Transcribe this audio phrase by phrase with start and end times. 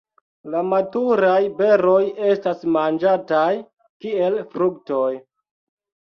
[0.53, 1.99] La maturaj beroj
[2.31, 3.43] estas manĝataj
[4.07, 5.07] kiel fruktoj.